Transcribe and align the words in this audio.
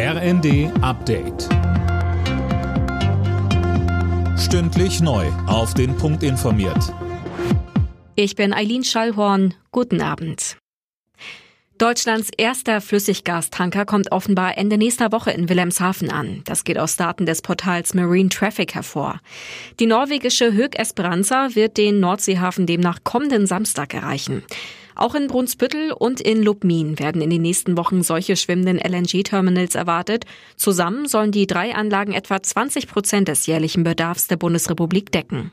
RND 0.00 0.70
Update. 0.80 1.48
Stündlich 4.38 5.00
neu. 5.00 5.26
Auf 5.48 5.74
den 5.74 5.96
Punkt 5.96 6.22
informiert. 6.22 6.94
Ich 8.14 8.36
bin 8.36 8.52
Eileen 8.52 8.84
Schallhorn. 8.84 9.54
Guten 9.72 10.00
Abend. 10.00 10.56
Deutschlands 11.78 12.30
erster 12.36 12.80
Flüssiggastanker 12.80 13.86
kommt 13.86 14.12
offenbar 14.12 14.56
Ende 14.56 14.78
nächster 14.78 15.10
Woche 15.10 15.32
in 15.32 15.48
Wilhelmshaven 15.48 16.12
an. 16.12 16.42
Das 16.44 16.62
geht 16.62 16.78
aus 16.78 16.94
Daten 16.94 17.26
des 17.26 17.42
Portals 17.42 17.92
Marine 17.92 18.28
Traffic 18.28 18.76
hervor. 18.76 19.18
Die 19.80 19.86
norwegische 19.86 20.52
Höck 20.52 20.78
Esperanza 20.78 21.56
wird 21.56 21.76
den 21.76 21.98
Nordseehafen 21.98 22.66
demnach 22.66 23.00
kommenden 23.02 23.48
Samstag 23.48 23.94
erreichen. 23.94 24.44
Auch 24.98 25.14
in 25.14 25.28
Brunsbüttel 25.28 25.92
und 25.92 26.20
in 26.20 26.42
Lubmin 26.42 26.98
werden 26.98 27.22
in 27.22 27.30
den 27.30 27.42
nächsten 27.42 27.76
Wochen 27.76 28.02
solche 28.02 28.34
schwimmenden 28.34 28.78
LNG-Terminals 28.78 29.76
erwartet. 29.76 30.24
Zusammen 30.56 31.06
sollen 31.06 31.30
die 31.30 31.46
drei 31.46 31.72
Anlagen 31.72 32.12
etwa 32.12 32.42
20 32.42 32.88
Prozent 32.88 33.28
des 33.28 33.46
jährlichen 33.46 33.84
Bedarfs 33.84 34.26
der 34.26 34.38
Bundesrepublik 34.38 35.12
decken. 35.12 35.52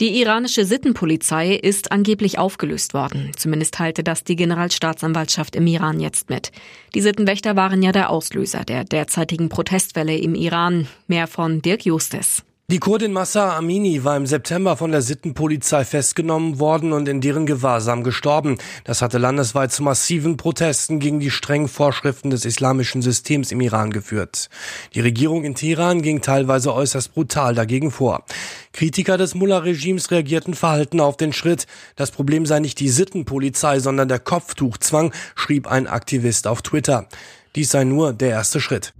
Die 0.00 0.20
iranische 0.20 0.64
Sittenpolizei 0.64 1.54
ist 1.54 1.92
angeblich 1.92 2.40
aufgelöst 2.40 2.92
worden. 2.92 3.30
Zumindest 3.36 3.74
teilte 3.74 4.02
das 4.02 4.24
die 4.24 4.34
Generalstaatsanwaltschaft 4.34 5.54
im 5.54 5.68
Iran 5.68 6.00
jetzt 6.00 6.28
mit. 6.28 6.50
Die 6.96 7.02
Sittenwächter 7.02 7.54
waren 7.54 7.82
ja 7.82 7.92
der 7.92 8.10
Auslöser 8.10 8.64
der 8.64 8.82
derzeitigen 8.82 9.48
Protestwelle 9.48 10.16
im 10.16 10.34
Iran. 10.34 10.88
Mehr 11.06 11.28
von 11.28 11.62
Dirk 11.62 11.84
Justes. 11.84 12.42
Die 12.70 12.78
Kurdin 12.78 13.12
Massa 13.12 13.56
Amini 13.56 14.04
war 14.04 14.16
im 14.16 14.26
September 14.26 14.76
von 14.76 14.92
der 14.92 15.02
Sittenpolizei 15.02 15.84
festgenommen 15.84 16.60
worden 16.60 16.92
und 16.92 17.08
in 17.08 17.20
deren 17.20 17.44
Gewahrsam 17.44 18.04
gestorben. 18.04 18.58
Das 18.84 19.02
hatte 19.02 19.18
landesweit 19.18 19.72
zu 19.72 19.82
massiven 19.82 20.36
Protesten 20.36 21.00
gegen 21.00 21.18
die 21.18 21.32
strengen 21.32 21.66
Vorschriften 21.66 22.30
des 22.30 22.44
islamischen 22.44 23.02
Systems 23.02 23.50
im 23.50 23.60
Iran 23.60 23.90
geführt. 23.90 24.50
Die 24.94 25.00
Regierung 25.00 25.42
in 25.42 25.56
Teheran 25.56 26.00
ging 26.00 26.20
teilweise 26.20 26.72
äußerst 26.72 27.12
brutal 27.12 27.56
dagegen 27.56 27.90
vor. 27.90 28.24
Kritiker 28.72 29.18
des 29.18 29.34
Mullah-Regimes 29.34 30.12
reagierten 30.12 30.54
verhalten 30.54 31.00
auf 31.00 31.16
den 31.16 31.32
Schritt. 31.32 31.66
Das 31.96 32.12
Problem 32.12 32.46
sei 32.46 32.60
nicht 32.60 32.78
die 32.78 32.88
Sittenpolizei, 32.88 33.80
sondern 33.80 34.06
der 34.06 34.20
Kopftuchzwang, 34.20 35.12
schrieb 35.34 35.66
ein 35.66 35.88
Aktivist 35.88 36.46
auf 36.46 36.62
Twitter. 36.62 37.08
Dies 37.56 37.72
sei 37.72 37.82
nur 37.82 38.12
der 38.12 38.30
erste 38.30 38.60
Schritt. 38.60 38.94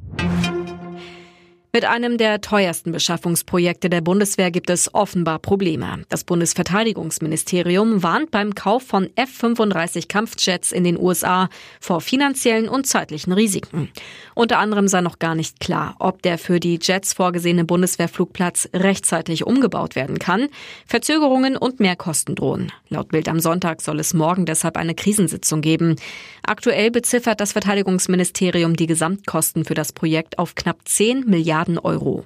Mit 1.72 1.84
einem 1.84 2.18
der 2.18 2.40
teuersten 2.40 2.90
Beschaffungsprojekte 2.90 3.88
der 3.88 4.00
Bundeswehr 4.00 4.50
gibt 4.50 4.70
es 4.70 4.92
offenbar 4.92 5.38
Probleme. 5.38 6.02
Das 6.08 6.24
Bundesverteidigungsministerium 6.24 8.02
warnt 8.02 8.32
beim 8.32 8.56
Kauf 8.56 8.82
von 8.82 9.08
F-35 9.14 10.08
Kampfjets 10.08 10.72
in 10.72 10.82
den 10.82 10.98
USA 10.98 11.48
vor 11.80 12.00
finanziellen 12.00 12.68
und 12.68 12.88
zeitlichen 12.88 13.32
Risiken. 13.32 13.88
Unter 14.34 14.58
anderem 14.58 14.88
sei 14.88 15.00
noch 15.00 15.20
gar 15.20 15.36
nicht 15.36 15.60
klar, 15.60 15.94
ob 16.00 16.22
der 16.22 16.38
für 16.38 16.58
die 16.58 16.80
Jets 16.82 17.12
vorgesehene 17.12 17.64
Bundeswehrflugplatz 17.64 18.68
rechtzeitig 18.74 19.46
umgebaut 19.46 19.94
werden 19.94 20.18
kann. 20.18 20.48
Verzögerungen 20.86 21.56
und 21.56 21.78
Mehrkosten 21.78 22.34
drohen. 22.34 22.72
Laut 22.88 23.10
Bild 23.10 23.28
am 23.28 23.38
Sonntag 23.38 23.80
soll 23.80 24.00
es 24.00 24.12
morgen 24.12 24.44
deshalb 24.44 24.76
eine 24.76 24.96
Krisensitzung 24.96 25.60
geben. 25.60 25.94
Aktuell 26.42 26.90
beziffert 26.90 27.40
das 27.40 27.52
Verteidigungsministerium 27.52 28.74
die 28.74 28.88
Gesamtkosten 28.88 29.64
für 29.64 29.74
das 29.74 29.92
Projekt 29.92 30.40
auf 30.40 30.56
knapp 30.56 30.78
10 30.84 31.26
Milliarden 31.26 31.59
Milliarden 31.60 31.78
Euro. 31.78 32.24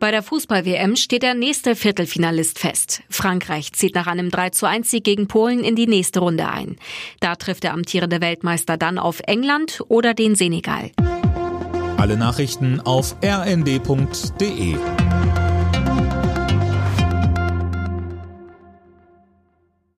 Bei 0.00 0.10
der 0.12 0.22
Fußball-WM 0.22 0.94
steht 0.96 1.22
der 1.22 1.34
nächste 1.34 1.74
Viertelfinalist 1.74 2.58
fest. 2.58 3.02
Frankreich 3.10 3.72
zieht 3.72 3.94
nach 3.96 4.06
einem 4.06 4.30
3 4.30 4.50
zu 4.50 4.66
1 4.66 4.90
Sieg 4.90 5.04
gegen 5.04 5.26
Polen 5.26 5.64
in 5.64 5.74
die 5.74 5.88
nächste 5.88 6.20
Runde 6.20 6.48
ein. 6.48 6.76
Da 7.20 7.34
trifft 7.34 7.64
der 7.64 7.72
amtierende 7.72 8.20
Weltmeister 8.20 8.76
dann 8.76 8.98
auf 8.98 9.20
England 9.26 9.82
oder 9.88 10.14
den 10.14 10.36
Senegal. 10.36 10.92
Alle 11.96 12.16
Nachrichten 12.16 12.80
auf 12.80 13.16
rnd.de 13.24 14.76